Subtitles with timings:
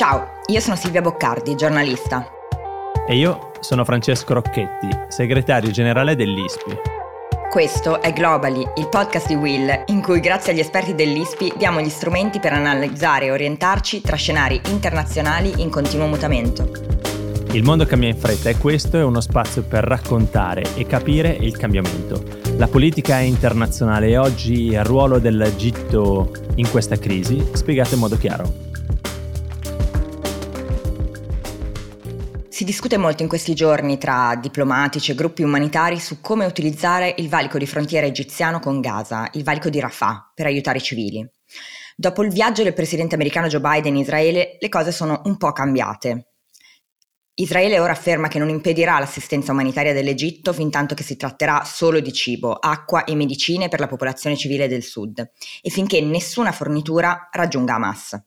[0.00, 2.26] Ciao, io sono Silvia Boccardi, giornalista.
[3.06, 6.74] E io sono Francesco Rocchetti, segretario generale dell'ISPI.
[7.50, 11.90] Questo è Globally, il podcast di Will, in cui grazie agli esperti dell'ISPI diamo gli
[11.90, 16.70] strumenti per analizzare e orientarci tra scenari internazionali in continuo mutamento.
[17.52, 21.58] Il mondo cambia in fretta e questo è uno spazio per raccontare e capire il
[21.58, 22.24] cambiamento.
[22.56, 28.68] La politica internazionale e oggi il ruolo dell'Egitto in questa crisi, spiegato in modo chiaro.
[32.60, 37.30] Si discute molto in questi giorni tra diplomatici e gruppi umanitari su come utilizzare il
[37.30, 41.26] valico di frontiera egiziano con Gaza, il valico di Rafah, per aiutare i civili.
[41.96, 45.52] Dopo il viaggio del presidente americano Joe Biden in Israele, le cose sono un po'
[45.52, 46.32] cambiate.
[47.36, 51.98] Israele ora afferma che non impedirà l'assistenza umanitaria dell'Egitto fin tanto che si tratterà solo
[52.00, 55.30] di cibo, acqua e medicine per la popolazione civile del sud
[55.62, 58.22] e finché nessuna fornitura raggiunga Hamas.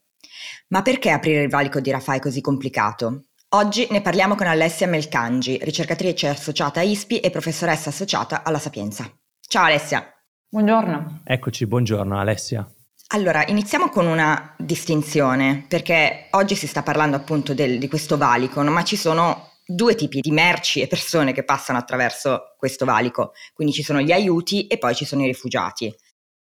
[0.70, 3.26] Ma perché aprire il valico di Rafah è così complicato?
[3.56, 9.08] Oggi ne parliamo con Alessia Melcangi, ricercatrice associata a ISPI e professoressa associata alla Sapienza.
[9.48, 10.12] Ciao Alessia.
[10.50, 11.22] Buongiorno.
[11.24, 12.68] Eccoci, buongiorno Alessia.
[13.10, 18.60] Allora, iniziamo con una distinzione, perché oggi si sta parlando appunto del, di questo valico,
[18.64, 23.34] ma ci sono due tipi di merci e persone che passano attraverso questo valico.
[23.54, 25.94] Quindi ci sono gli aiuti e poi ci sono i rifugiati.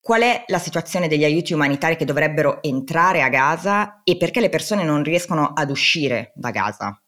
[0.04, 4.50] Qual è la situazione degli aiuti umanitari che dovrebbero entrare a Gaza e perché le
[4.50, 7.02] persone non riescono ad uscire da Gaza?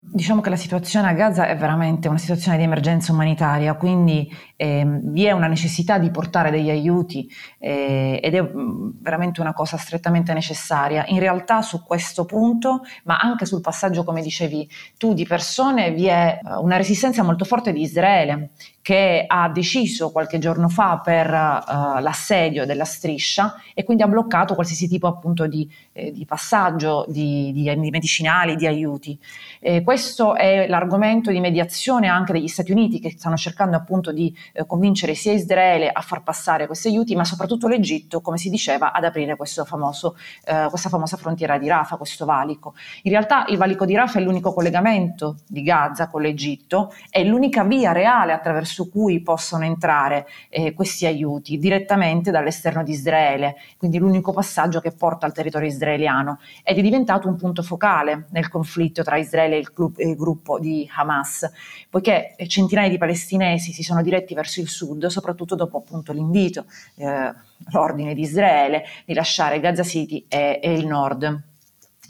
[0.00, 4.26] Diciamo che la situazione a Gaza è veramente una situazione di emergenza umanitaria, quindi
[4.60, 9.52] eh, vi è una necessità di portare degli aiuti eh, ed è mm, veramente una
[9.52, 11.04] cosa strettamente necessaria.
[11.06, 16.06] In realtà su questo punto, ma anche sul passaggio, come dicevi tu, di persone, vi
[16.06, 18.50] è eh, una resistenza molto forte di Israele
[18.88, 24.54] che ha deciso qualche giorno fa per uh, l'assedio della striscia e quindi ha bloccato
[24.54, 29.18] qualsiasi tipo appunto di, eh, di passaggio di, di, di, medicinali, di aiuti.
[29.60, 34.34] Eh, questo è l'argomento di mediazione anche degli Stati Uniti che stanno cercando appunto di
[34.52, 38.92] eh, convincere sia Israele a far passare questi aiuti, ma soprattutto l'Egitto, come si diceva,
[38.92, 42.74] ad aprire famoso, eh, questa famosa frontiera di Rafa, questo valico.
[43.02, 47.64] In realtà il valico di Rafa è l'unico collegamento di Gaza con l'Egitto, è l'unica
[47.64, 54.32] via reale attraverso cui possono entrare eh, questi aiuti direttamente dall'esterno di Israele, quindi l'unico
[54.32, 59.16] passaggio che porta al territorio israeliano ed è diventato un punto focale nel conflitto tra
[59.16, 61.50] Israele e il, club, il gruppo di Hamas,
[61.88, 67.34] poiché centinaia di palestinesi si sono diretti verso il sud, soprattutto dopo appunto l'invito, eh,
[67.72, 71.47] l'ordine di Israele di lasciare Gaza City e, e il nord.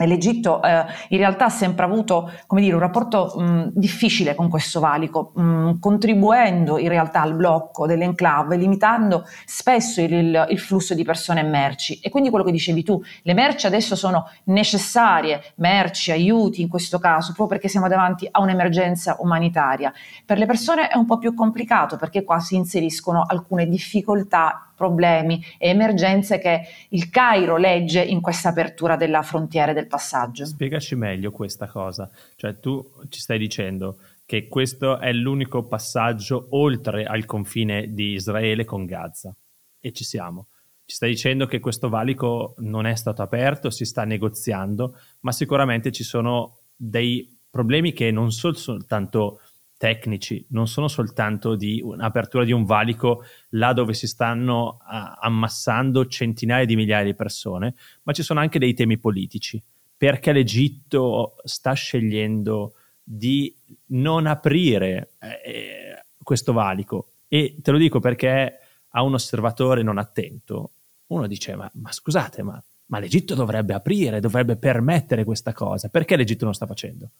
[0.06, 5.32] L'Egitto eh, in realtà ha sempre avuto dire, un rapporto mh, difficile con questo valico,
[5.34, 11.40] mh, contribuendo in realtà al blocco dell'enclave, limitando spesso il, il, il, flusso di persone
[11.40, 11.98] e merci.
[12.00, 16.98] E quindi quello che dicevi tu, le merci adesso sono necessarie, merci, aiuti in questo
[16.98, 19.92] caso, proprio perché siamo davanti a un'emergenza umanitaria.
[20.24, 25.44] Per le persone è un po' più complicato perché qua si inseriscono alcune difficoltà problemi
[25.58, 30.46] e emergenze che il Cairo legge in questa apertura della frontiera del passaggio.
[30.46, 37.04] Spiegaci meglio questa cosa, cioè tu ci stai dicendo che questo è l'unico passaggio oltre
[37.04, 39.34] al confine di Israele con Gaza
[39.80, 40.46] e ci siamo.
[40.84, 45.90] Ci stai dicendo che questo valico non è stato aperto, si sta negoziando, ma sicuramente
[45.90, 49.40] ci sono dei problemi che non sono soltanto
[49.78, 54.78] tecnici, non sono soltanto di un'apertura di un valico là dove si stanno
[55.20, 59.62] ammassando centinaia di migliaia di persone, ma ci sono anche dei temi politici.
[59.96, 63.52] Perché l'Egitto sta scegliendo di
[63.86, 67.12] non aprire eh, questo valico?
[67.28, 68.58] E te lo dico perché
[68.90, 70.72] a un osservatore non attento,
[71.06, 75.88] uno dice: Ma, ma scusate, ma ma l'Egitto dovrebbe aprire, dovrebbe permettere questa cosa.
[75.88, 77.10] Perché l'Egitto non sta facendo?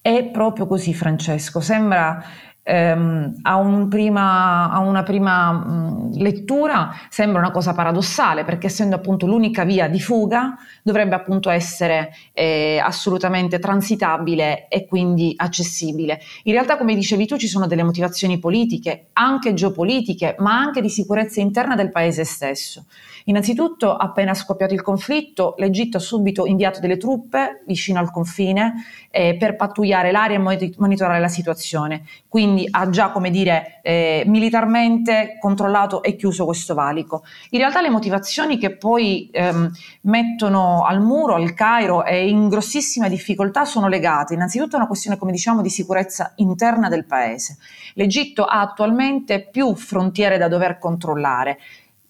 [0.00, 1.60] È proprio così, Francesco.
[1.60, 2.22] Sembra
[2.62, 8.96] ehm, a, un prima, a, una prima mh, lettura sembra una cosa paradossale perché essendo
[8.96, 16.20] appunto l'unica via di fuga dovrebbe appunto essere eh, assolutamente transitabile e quindi accessibile.
[16.44, 20.88] In realtà come dicevi tu ci sono delle motivazioni politiche, anche geopolitiche, ma anche di
[20.88, 22.86] sicurezza interna del paese stesso.
[23.28, 29.36] Innanzitutto appena scoppiato il conflitto l'Egitto ha subito inviato delle truppe vicino al confine eh,
[29.36, 32.04] per pattugliare l'area e monitorare la situazione.
[32.28, 37.24] Quindi ha già, come dire, eh, militarmente controllato e chiuso questo valico.
[37.50, 39.72] In realtà le motivazioni che poi ehm,
[40.02, 45.16] mettono al muro il Cairo e in grossissima difficoltà sono legate innanzitutto a una questione,
[45.16, 47.58] come diciamo, di sicurezza interna del paese.
[47.94, 51.58] L'Egitto ha attualmente più frontiere da dover controllare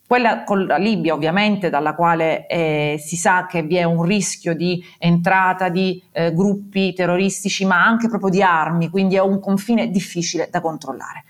[0.07, 4.55] quella con la Libia ovviamente dalla quale eh, si sa che vi è un rischio
[4.55, 9.91] di entrata di eh, gruppi terroristici ma anche proprio di armi, quindi è un confine
[9.91, 11.25] difficile da controllare.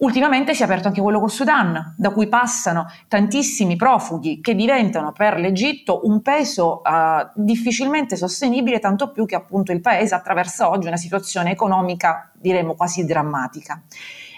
[0.00, 5.12] Ultimamente si è aperto anche quello col Sudan, da cui passano tantissimi profughi che diventano
[5.12, 10.86] per l'Egitto un peso uh, difficilmente sostenibile, tanto più che appunto il paese attraversa oggi
[10.86, 13.82] una situazione economica, diremo quasi drammatica.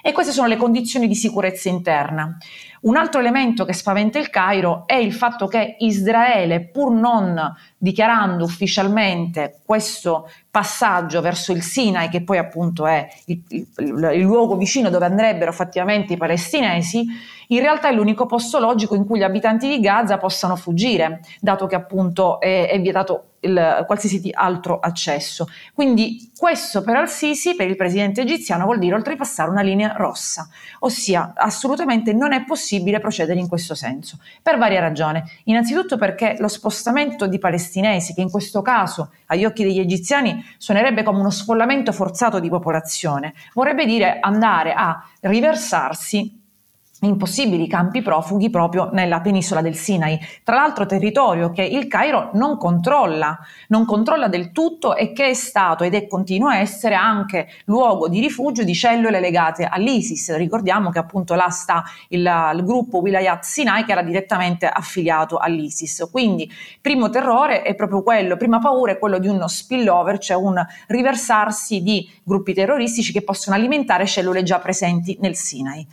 [0.02, 2.36] E queste sono le condizioni di sicurezza interna.
[2.82, 8.42] Un altro elemento che spaventa il Cairo è il fatto che Israele, pur non dichiarando
[8.42, 14.90] ufficialmente questo passaggio verso il Sinai, che poi appunto è il, il, il luogo vicino
[14.90, 17.06] dove andrebbero effettivamente i palestinesi,
[17.52, 21.66] in realtà è l'unico posto logico in cui gli abitanti di Gaza possano fuggire, dato
[21.66, 25.46] che appunto è, è vietato il, qualsiasi altro accesso.
[25.74, 30.48] Quindi questo per Al-Sisi, per il presidente egiziano, vuol dire oltrepassare una linea rossa,
[30.80, 35.22] ossia assolutamente non è possibile procedere in questo senso, per varie ragioni.
[35.44, 41.02] Innanzitutto perché lo spostamento di palestinesi, che in questo caso agli occhi degli egiziani suonerebbe
[41.02, 46.40] come uno sfollamento forzato di popolazione, vorrebbe dire andare a riversarsi
[47.02, 50.18] in possibili campi profughi proprio nella penisola del Sinai.
[50.44, 53.38] Tra l'altro territorio che il Cairo non controlla,
[53.68, 58.08] non controlla del tutto e che è stato ed è continua a essere anche luogo
[58.08, 60.36] di rifugio di cellule legate all'ISIS.
[60.36, 62.20] Ricordiamo che appunto là sta il,
[62.54, 66.08] il gruppo Wilayat Sinai che era direttamente affiliato all'ISIS.
[66.10, 66.50] Quindi
[66.80, 71.82] primo terrore è proprio quello, prima paura è quello di uno spillover, cioè un riversarsi
[71.82, 75.86] di gruppi terroristici che possono alimentare cellule già presenti nel Sinai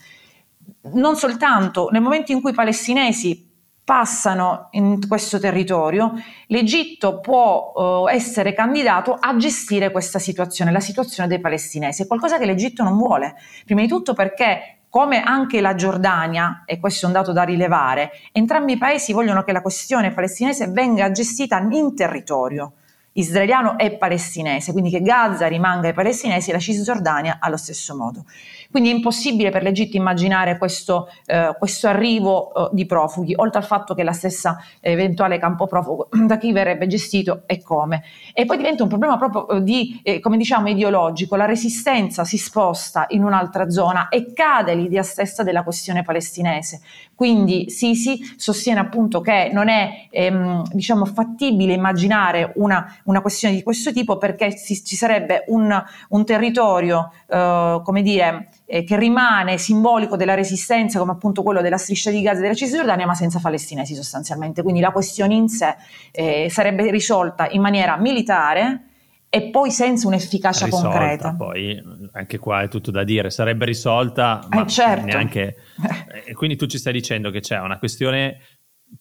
[0.94, 3.48] non soltanto nel momento in cui i palestinesi
[3.90, 6.14] passano in questo territorio,
[6.48, 12.04] l'Egitto può eh, essere candidato a gestire questa situazione, la situazione dei palestinesi.
[12.04, 13.34] È qualcosa che l'Egitto non vuole,
[13.66, 18.12] prima di tutto perché come anche la Giordania, e questo è un dato da rilevare,
[18.32, 22.74] entrambi i paesi vogliono che la questione palestinese venga gestita in territorio
[23.14, 28.26] israeliano e palestinese, quindi che Gaza rimanga ai palestinesi e la Cisgiordania allo stesso modo.
[28.72, 33.66] Quindi è impossibile per l'Egitto immaginare questo, eh, questo arrivo eh, di profughi, oltre al
[33.66, 38.04] fatto che la stessa eventuale campo profugo da chi verrebbe gestito e come.
[38.32, 42.38] E poi diventa un problema proprio eh, di, eh, come diciamo, ideologico, la resistenza si
[42.38, 46.82] sposta in un'altra zona e cade l'idea stessa della questione palestinese.
[47.20, 53.62] Quindi Sisi sostiene appunto che non è ehm, diciamo, fattibile immaginare una, una, questione di
[53.62, 59.58] questo tipo perché ci, ci sarebbe un, un territorio, eh, come dire, eh, che rimane
[59.58, 63.40] simbolico della resistenza come appunto quello della striscia di Gaza e della Cisgiordania ma senza
[63.42, 65.76] palestinesi sostanzialmente, quindi la questione in sé
[66.12, 68.89] eh, sarebbe risolta in maniera militare
[69.30, 71.36] e poi senza un'efficacia risolta, concreta.
[71.36, 71.82] Poi
[72.14, 75.06] anche qua è tutto da dire, sarebbe risolta, ma eh certo.
[75.06, 75.56] neanche...
[76.26, 78.40] Eh, quindi tu ci stai dicendo che c'è una questione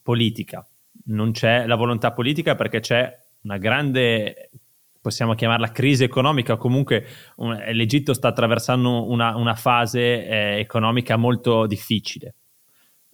[0.02, 0.64] politica,
[1.06, 4.50] non c'è la volontà politica perché c'è una grande
[5.00, 11.66] possiamo chiamarla crisi economica, comunque un, l'Egitto sta attraversando una, una fase eh, economica molto
[11.66, 12.34] difficile.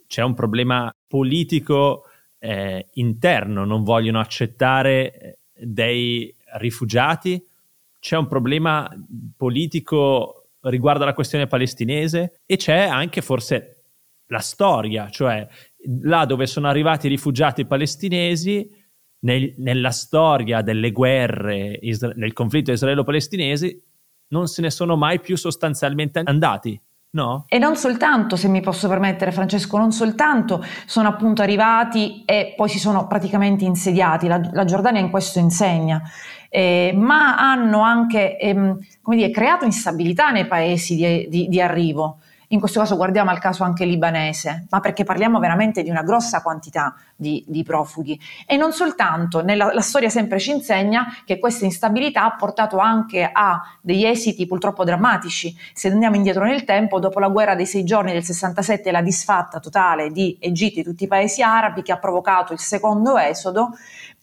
[0.07, 2.07] C'è un problema politico
[2.39, 7.43] eh, interno, non vogliono accettare eh, dei rifugiati,
[7.99, 8.89] c'è un problema
[9.37, 13.85] politico riguardo alla questione palestinese e c'è anche forse
[14.27, 15.47] la storia, cioè
[16.03, 18.69] là dove sono arrivati i rifugiati palestinesi
[19.21, 23.83] nel, nella storia delle guerre, isra- del conflitto israelo-palestinese,
[24.29, 26.81] non se ne sono mai più sostanzialmente andati.
[27.15, 27.45] No?
[27.47, 32.69] E non soltanto, se mi posso permettere Francesco, non soltanto sono appunto arrivati e poi
[32.69, 36.03] si sono praticamente insediati, la, la Giordania in questo insegna,
[36.55, 42.19] eh, ma hanno anche ehm, dire, creato instabilità nei paesi di, di, di arrivo
[42.55, 46.41] in questo caso guardiamo al caso anche libanese, ma perché parliamo veramente di una grossa
[46.41, 48.19] quantità di, di profughi.
[48.47, 53.29] E non soltanto, nella, la storia sempre ci insegna che questa instabilità ha portato anche
[53.31, 55.57] a degli esiti purtroppo drammatici.
[55.73, 59.59] Se andiamo indietro nel tempo, dopo la guerra dei sei giorni del 67 la disfatta
[59.59, 63.71] totale di Egitto e tutti i paesi arabi che ha provocato il secondo esodo,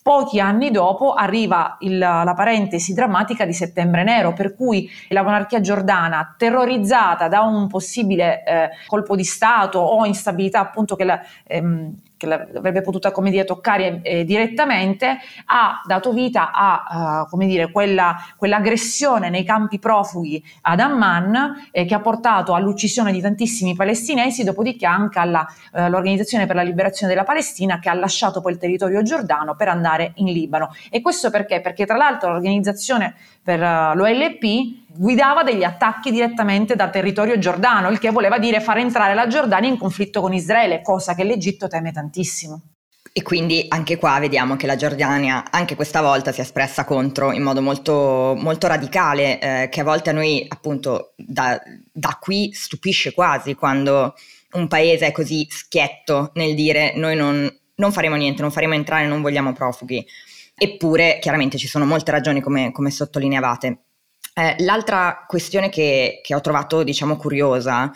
[0.04, 5.62] Pochi anni dopo arriva il, la parentesi drammatica di Settembre Nero, per cui la monarchia
[5.62, 11.94] giordana, terrorizzata da un possibile eh, colpo di Stato o instabilità appunto che la, ehm,
[12.22, 17.72] che l'avrebbe potuta come dire, toccare eh, direttamente, ha dato vita a uh, come dire,
[17.72, 24.44] quella, quell'aggressione nei campi profughi ad Amman eh, che ha portato all'uccisione di tantissimi palestinesi,
[24.44, 29.02] dopodiché anche all'Organizzazione uh, per la Liberazione della Palestina che ha lasciato poi il territorio
[29.02, 30.76] giordano per andare in Libano.
[30.92, 31.60] E questo perché?
[31.60, 38.00] Perché tra l'altro l'Organizzazione per uh, l'OLP guidava degli attacchi direttamente da territorio giordano, il
[38.00, 41.92] che voleva dire far entrare la Giordania in conflitto con Israele, cosa che l'Egitto teme
[41.92, 42.62] tantissimo.
[43.14, 47.34] E quindi anche qua vediamo che la Giordania anche questa volta si è espressa contro
[47.34, 52.54] in modo molto, molto radicale, eh, che a volte a noi appunto da, da qui
[52.54, 54.14] stupisce quasi quando
[54.54, 59.08] un paese è così schietto nel dire noi non, non faremo niente, non faremo entrare,
[59.08, 60.06] non vogliamo profughi.
[60.56, 63.84] Eppure chiaramente ci sono molte ragioni come, come sottolineavate.
[64.34, 67.92] Eh, l'altra questione che, che ho trovato diciamo curiosa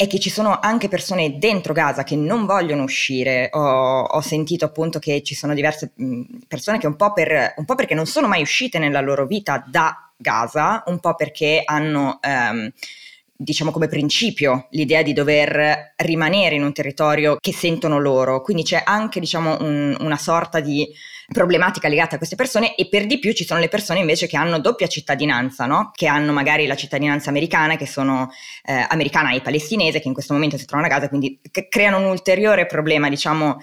[0.00, 3.48] è che ci sono anche persone dentro Gaza che non vogliono uscire.
[3.52, 5.92] Ho, ho sentito appunto che ci sono diverse
[6.46, 9.64] persone che un po, per, un po', perché non sono mai uscite nella loro vita
[9.66, 12.20] da Gaza, un po' perché hanno...
[12.22, 12.70] Um,
[13.40, 18.82] diciamo come principio l'idea di dover rimanere in un territorio che sentono loro, quindi c'è
[18.84, 20.86] anche diciamo un, una sorta di
[21.32, 24.36] problematica legata a queste persone e per di più ci sono le persone invece che
[24.36, 25.92] hanno doppia cittadinanza, no?
[25.94, 28.28] che hanno magari la cittadinanza americana, che sono
[28.64, 32.06] eh, americana e palestinese, che in questo momento si trovano a Gaza, quindi creano un
[32.06, 33.58] ulteriore problema diciamo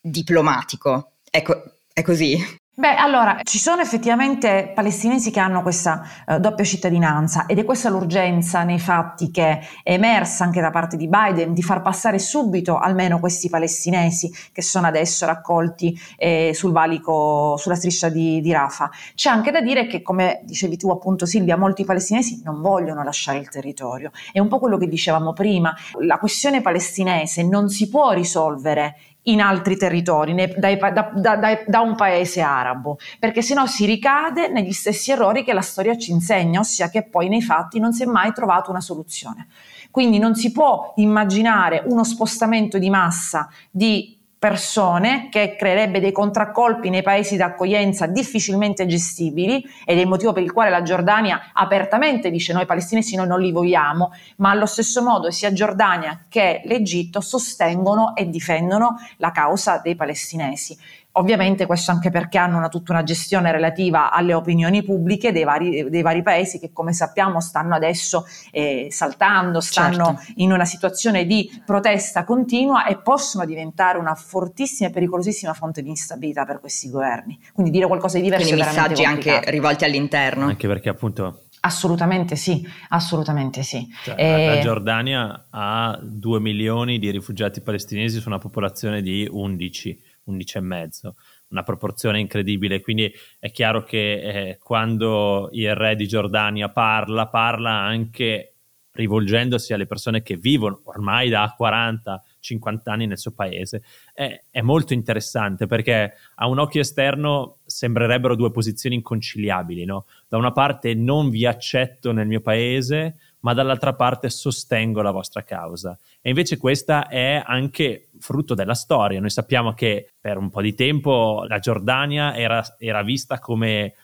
[0.00, 1.12] diplomatico.
[1.30, 2.59] Ecco, è così.
[2.80, 7.90] Beh, allora, ci sono effettivamente palestinesi che hanno questa uh, doppia cittadinanza ed è questa
[7.90, 12.78] l'urgenza nei fatti che è emersa anche da parte di Biden di far passare subito
[12.78, 18.88] almeno questi palestinesi che sono adesso raccolti eh, sul valico, sulla striscia di, di Rafah.
[19.14, 23.36] C'è anche da dire che, come dicevi tu appunto Silvia, molti palestinesi non vogliono lasciare
[23.36, 24.10] il territorio.
[24.32, 29.40] È un po' quello che dicevamo prima, la questione palestinese non si può risolvere in
[29.40, 34.48] altri territori, ne, dai, da, da, da, da, un paese arabo, perché sennò si ricade
[34.48, 38.02] negli stessi errori che la storia ci insegna, ossia che poi nei fatti non si
[38.02, 39.48] è mai trovato una soluzione.
[39.90, 46.88] Quindi non si può immaginare uno spostamento di massa di persone che creerebbe dei contraccolpi
[46.88, 52.30] nei paesi d'accoglienza difficilmente gestibili ed è il motivo per il quale la Giordania apertamente
[52.30, 57.20] dice noi palestinesi noi non li vogliamo, ma allo stesso modo sia Giordania che l'Egitto
[57.20, 60.74] sostengono e difendono la causa dei palestinesi.
[61.12, 65.90] Ovviamente questo anche perché hanno una, tutta una gestione relativa alle opinioni pubbliche dei vari,
[65.90, 70.32] dei vari paesi che come sappiamo stanno adesso eh, saltando, stanno certo.
[70.36, 75.88] in una situazione di protesta continua e possono diventare una fortissima e pericolosissima fonte di
[75.88, 77.38] instabilità per questi governi.
[77.52, 80.46] Quindi dire qualcosa di diverso Quindi è messaggi anche rivolti all'interno.
[80.46, 83.86] Anche perché appunto Assolutamente sì, assolutamente sì.
[84.04, 84.46] Cioè, e...
[84.46, 90.60] La Giordania ha 2 milioni di rifugiati palestinesi su una popolazione di 11 11 e
[90.60, 91.14] mezzo,
[91.48, 92.80] una proporzione incredibile.
[92.80, 98.54] Quindi è chiaro che eh, quando il re di Giordania parla, parla anche
[98.92, 103.82] rivolgendosi alle persone che vivono ormai da 40 50 anni nel suo paese.
[104.12, 109.84] È, è, molto interessante perché a un occhio esterno sembrerebbero due posizioni inconciliabili.
[109.84, 110.06] No?
[110.28, 115.42] Da una parte non vi accetto nel mio paese, ma dall'altra parte sostengo la vostra
[115.42, 115.98] causa.
[116.20, 119.20] E invece questa è anche frutto della storia.
[119.20, 123.94] Noi sappiamo che per un po' di tempo la Giordania era, era vista come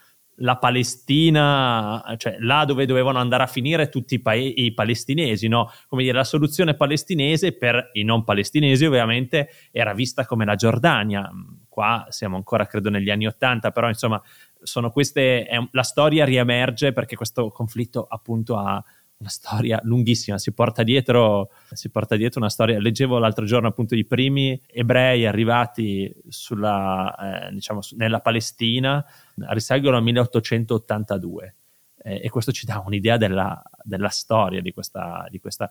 [0.41, 5.71] la Palestina, cioè là dove dovevano andare a finire tutti i, pa- i palestinesi, no?
[5.89, 11.31] Come dire, la soluzione palestinese per i non palestinesi ovviamente era vista come la Giordania.
[11.69, 14.21] Qua siamo ancora, credo, negli anni Ottanta, però insomma,
[14.61, 18.83] sono queste, è, la storia riemerge perché questo conflitto appunto ha
[19.19, 22.79] una storia lunghissima, si porta, dietro, si porta dietro una storia.
[22.79, 29.05] Leggevo l'altro giorno appunto i primi ebrei arrivati sulla, eh, diciamo, nella Palestina,
[29.49, 31.55] risalgono al 1882.
[32.03, 35.69] Eh, e questo ci dà un'idea della, della storia di questa, di questa,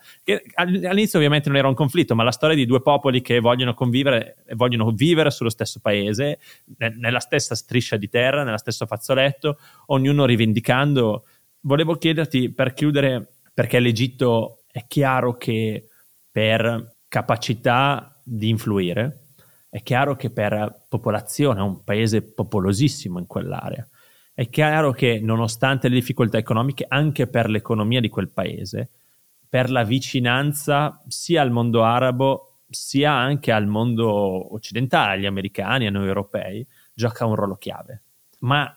[0.56, 4.38] all'inizio ovviamente non era un conflitto, ma la storia di due popoli che vogliono convivere
[4.46, 6.40] e vogliono vivere sullo stesso paese,
[6.98, 11.26] nella stessa striscia di terra, nello stesso fazzoletto, ognuno rivendicando.
[11.62, 15.88] Volevo chiederti per chiudere perché l'Egitto è chiaro che
[16.30, 19.28] per capacità di influire,
[19.70, 23.88] è chiaro che per popolazione è un paese popolosissimo in quell'area.
[24.34, 28.90] È chiaro che nonostante le difficoltà economiche, anche per l'economia di quel paese,
[29.48, 35.92] per la vicinanza sia al mondo arabo sia anche al mondo occidentale, agli americani, a
[35.92, 38.04] noi europei, gioca un ruolo chiave.
[38.40, 38.74] Ma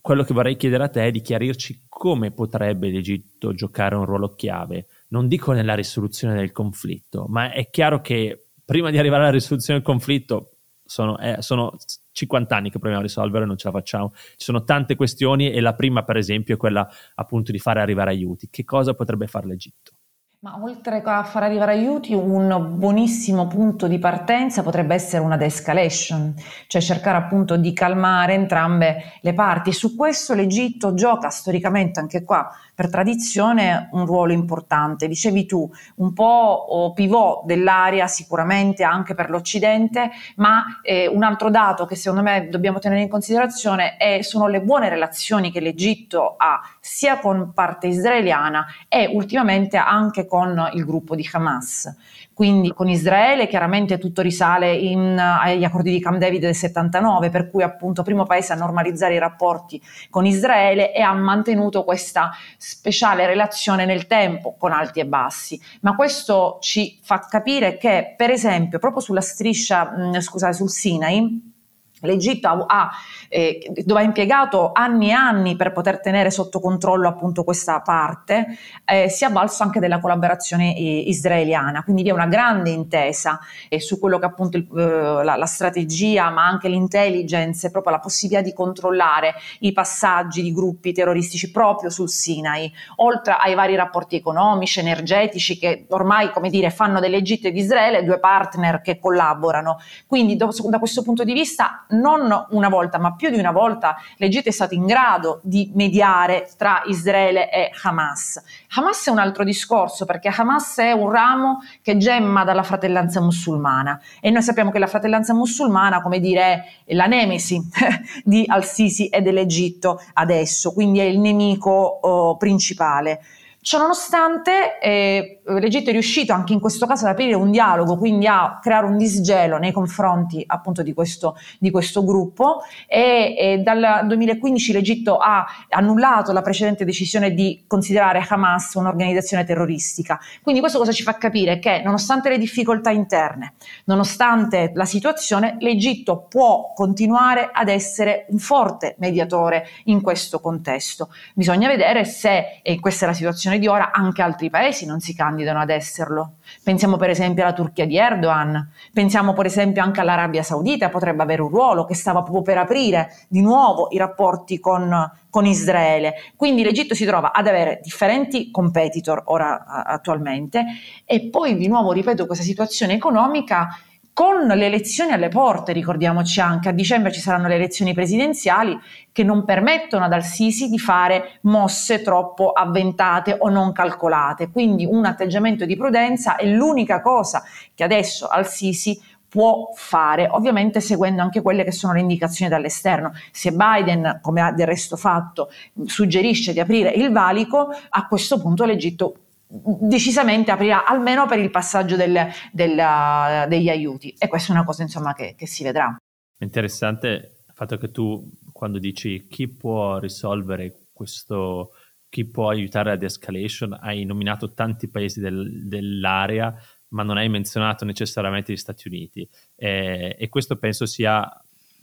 [0.00, 4.34] quello che vorrei chiedere a te è di chiarirci come potrebbe l'Egitto giocare un ruolo
[4.34, 4.86] chiave.
[5.08, 9.78] Non dico nella risoluzione del conflitto, ma è chiaro che prima di arrivare alla risoluzione
[9.78, 11.74] del conflitto sono, eh, sono
[12.12, 14.12] 50 anni che proviamo a risolvere e non ce la facciamo.
[14.14, 18.10] Ci sono tante questioni e la prima, per esempio, è quella appunto di fare arrivare
[18.10, 18.50] aiuti.
[18.50, 19.92] Che cosa potrebbe fare l'Egitto?
[20.40, 26.34] Ma oltre a far arrivare aiuti, un buonissimo punto di partenza potrebbe essere una de-escalation,
[26.66, 29.72] cioè cercare appunto di calmare entrambe le parti.
[29.72, 35.08] Su questo l'Egitto gioca storicamente anche qua per tradizione un ruolo importante.
[35.08, 41.86] Dicevi tu, un po' pivot dell'area sicuramente anche per l'Occidente, ma eh, un altro dato
[41.86, 46.60] che secondo me dobbiamo tenere in considerazione è, sono le buone relazioni che l'Egitto ha
[46.86, 51.92] sia con parte israeliana e ultimamente anche con il gruppo di Hamas.
[52.32, 57.50] Quindi con Israele chiaramente tutto risale in, agli accordi di Camp David del 79, per
[57.50, 63.26] cui appunto primo paese a normalizzare i rapporti con Israele e ha mantenuto questa speciale
[63.26, 65.60] relazione nel tempo con alti e bassi.
[65.80, 71.54] Ma questo ci fa capire che per esempio proprio sulla striscia, mh, scusate, sul Sinai,
[72.00, 72.90] L'Egitto ha,
[73.28, 78.58] eh, dove ha impiegato anni e anni per poter tenere sotto controllo appunto questa parte,
[78.84, 83.40] eh, si è avvalso anche della collaborazione eh, israeliana, quindi vi è una grande intesa
[83.70, 88.00] eh, su quello che appunto il, eh, la, la, strategia, ma anche l'intelligence, proprio la
[88.00, 94.16] possibilità di controllare i passaggi di gruppi terroristici proprio sul Sinai, oltre ai vari rapporti
[94.16, 99.78] economici, energetici che ormai, come dire, fanno dell'Egitto e di Israele due partner che collaborano.
[100.06, 103.96] Quindi da, da questo punto di vista non una volta, ma più di una volta
[104.16, 108.42] l'Egitto è stato in grado di mediare tra Israele e Hamas.
[108.74, 114.00] Hamas è un altro discorso perché Hamas è un ramo che gemma dalla fratellanza musulmana
[114.20, 117.60] e noi sappiamo che la fratellanza musulmana, come dire, è la nemesi
[118.24, 123.20] di Al-Sisi e dell'Egitto adesso, quindi è il nemico oh, principale.
[123.60, 128.58] Ciononostante eh, l'Egitto è riuscito anche in questo caso ad aprire un dialogo, quindi a
[128.60, 134.72] creare un disgelo nei confronti appunto di questo, di questo gruppo e, e, dal 2015
[134.72, 140.18] l'Egitto ha annullato la precedente decisione di considerare Hamas un'organizzazione terroristica.
[140.42, 141.58] Quindi questo cosa ci fa capire?
[141.58, 148.96] Che nonostante le difficoltà interne, nonostante la situazione, l'Egitto può continuare ad essere un forte
[148.98, 151.08] mediatore in questo contesto.
[151.34, 155.14] Bisogna vedere se, e questa è la situazione di ora anche altri paesi non si
[155.36, 156.36] candidano ad esserlo.
[156.62, 161.42] Pensiamo per esempio alla Turchia di Erdogan, pensiamo per esempio anche all'Arabia Saudita, potrebbe avere
[161.42, 166.14] un ruolo che stava proprio per aprire di nuovo i rapporti con, con Israele.
[166.34, 170.64] Quindi l'Egitto si trova ad avere differenti competitor ora attualmente
[171.04, 173.68] e poi di nuovo, ripeto, questa situazione economica
[174.16, 178.74] con le elezioni alle porte, ricordiamoci anche, a dicembre ci saranno le elezioni presidenziali
[179.12, 184.48] che non permettono ad Al-Sisi di fare mosse troppo avventate o non calcolate.
[184.50, 187.42] Quindi un atteggiamento di prudenza è l'unica cosa
[187.74, 188.98] che adesso Al-Sisi
[189.28, 193.12] può fare, ovviamente seguendo anche quelle che sono le indicazioni dall'esterno.
[193.30, 195.50] Se Biden, come ha del resto fatto,
[195.84, 199.16] suggerisce di aprire il valico, a questo punto l'Egitto
[199.48, 204.82] decisamente aprirà almeno per il passaggio del, del, degli aiuti e questa è una cosa
[204.82, 205.96] insomma che, che si vedrà.
[206.38, 211.72] Interessante il fatto che tu quando dici chi può risolvere questo,
[212.08, 216.54] chi può aiutare la de-escalation, hai nominato tanti paesi del, dell'area,
[216.88, 219.28] ma non hai menzionato necessariamente gli Stati Uniti.
[219.54, 221.30] Eh, e questo penso sia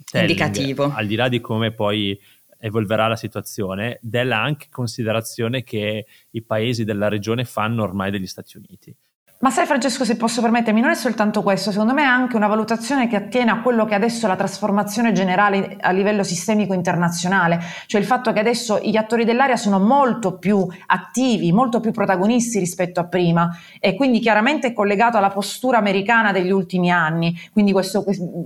[0.10, 0.92] telling, indicativo.
[0.92, 2.20] Al di là di come poi
[2.64, 8.56] evolverà la situazione, della anche considerazione che i paesi della regione fanno ormai degli Stati
[8.56, 8.96] Uniti.
[9.44, 12.48] Ma sai Francesco, se posso permettermi, non è soltanto questo, secondo me è anche una
[12.48, 17.60] valutazione che attiene a quello che adesso è la trasformazione generale a livello sistemico internazionale,
[17.88, 22.58] cioè il fatto che adesso gli attori dell'area sono molto più attivi, molto più protagonisti
[22.58, 23.50] rispetto a prima.
[23.82, 28.06] E quindi chiaramente è collegato alla postura americana degli ultimi anni, quindi questo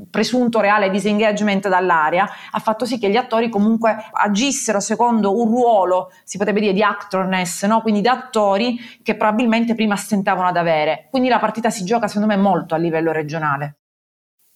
[0.10, 6.12] presunto reale disengagement dall'area ha fatto sì che gli attori comunque agissero secondo un ruolo,
[6.24, 7.82] si potrebbe dire, di actorness, no?
[7.82, 11.08] quindi di attori che probabilmente prima stentavano ad avere vedere.
[11.10, 13.80] Quindi la partita si gioca secondo me molto a livello regionale.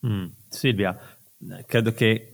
[0.05, 0.97] Mm, Silvia,
[1.65, 2.33] credo che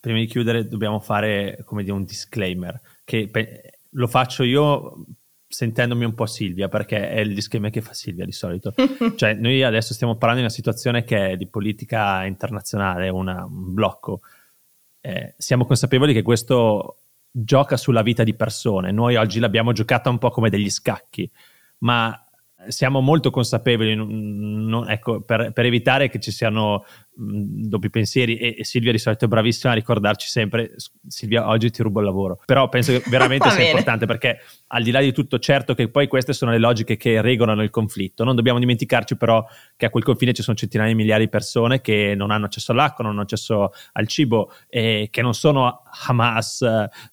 [0.00, 5.04] prima di chiudere dobbiamo fare come dire un disclaimer che pe- lo faccio io
[5.46, 8.74] sentendomi un po' Silvia perché è il disclaimer che fa Silvia di solito.
[9.16, 13.72] cioè noi adesso stiamo parlando di una situazione che è di politica internazionale, una, un
[13.74, 14.20] blocco.
[15.00, 18.90] Eh, siamo consapevoli che questo gioca sulla vita di persone.
[18.90, 21.30] Noi oggi l'abbiamo giocata un po' come degli scacchi,
[21.78, 22.27] ma
[22.68, 26.84] siamo molto consapevoli, non, ecco, per, per, evitare che ci siano
[27.20, 30.76] doppi pensieri e, e, Silvia di solito è bravissima a ricordarci sempre
[31.08, 32.40] Silvia oggi ti rubo il lavoro.
[32.44, 36.06] Però penso che veramente sia importante perché al di là di tutto certo che poi
[36.06, 38.22] queste sono le logiche che regolano il conflitto.
[38.22, 39.44] Non dobbiamo dimenticarci però
[39.76, 42.70] che a quel confine ci sono centinaia di migliaia di persone che non hanno accesso
[42.72, 46.64] all'acqua non hanno accesso al cibo e che non sono Hamas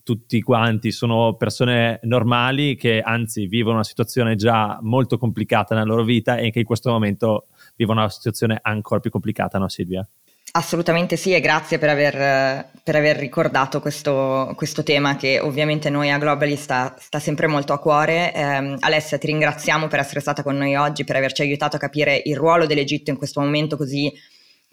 [0.04, 6.04] tutti quanti sono persone normali che anzi vivono una situazione già molto complicata nella loro
[6.04, 10.08] vita e che in questo momento vivono una situazione ancora più complicata, no Silvia?
[10.52, 16.10] Assolutamente sì e grazie per aver, per aver ricordato questo, questo, tema che ovviamente noi
[16.12, 18.34] a Globally sta, sta sempre molto a cuore.
[18.34, 22.22] Eh, Alessia ti ringraziamo per essere stata con noi oggi, per averci aiutato a capire
[22.24, 24.10] il ruolo dell'Egitto in questo momento così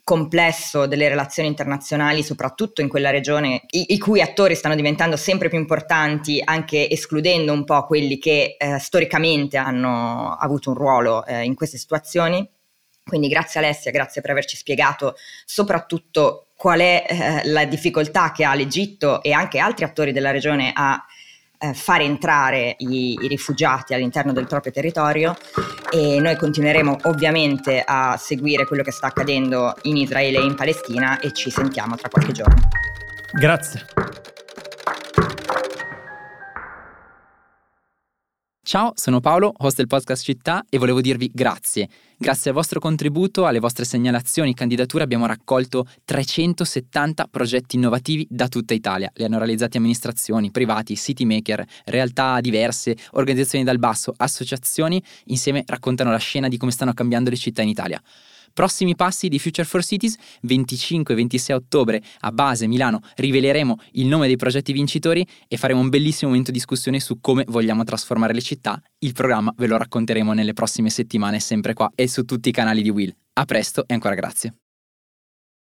[0.04, 5.48] complesso delle relazioni internazionali, soprattutto in quella regione, i, i, cui attori stanno diventando sempre
[5.48, 11.42] più importanti, anche escludendo un po' quelli che eh, storicamente hanno avuto un ruolo eh,
[11.42, 12.48] in queste situazioni.
[13.04, 18.54] Quindi grazie Alessia, grazie per averci spiegato soprattutto qual è eh, la difficoltà che ha
[18.54, 21.04] l'Egitto e anche altri attori della regione a
[21.58, 25.36] eh, fare entrare i, i, rifugiati all'interno del proprio territorio
[25.90, 31.18] e noi continueremo ovviamente a seguire quello che sta accadendo in Israele e in Palestina
[31.20, 32.68] e ci sentiamo tra qualche giorno.
[33.32, 34.21] Grazie.
[38.72, 41.90] Ciao, sono Paolo, host del podcast Città e volevo dirvi grazie.
[42.16, 48.48] Grazie al vostro contributo, alle vostre segnalazioni e candidature abbiamo raccolto 370 progetti innovativi da
[48.48, 49.10] tutta Italia.
[49.12, 56.10] Li hanno realizzati amministrazioni, privati, city maker, realtà diverse, organizzazioni dal basso, associazioni, insieme raccontano
[56.10, 58.00] la scena di come stanno cambiando le città in Italia.
[58.52, 64.06] Prossimi passi di Future for Cities, 25 e 26 ottobre a Base, Milano, riveleremo il
[64.06, 68.34] nome dei progetti vincitori e faremo un bellissimo momento di discussione su come vogliamo trasformare
[68.34, 68.80] le città.
[68.98, 72.82] Il programma ve lo racconteremo nelle prossime settimane sempre qua e su tutti i canali
[72.82, 73.14] di Will.
[73.34, 74.54] A presto e ancora grazie.